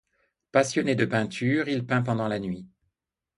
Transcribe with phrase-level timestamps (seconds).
[0.51, 2.67] Passionné de peinture, il peint pendant la nuit.